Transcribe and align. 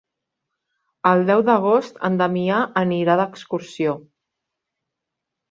El 1.09 1.21
deu 1.27 1.43
d'agost 1.49 1.99
en 2.09 2.17
Damià 2.21 2.63
anirà 2.83 3.19
d'excursió. 3.21 3.95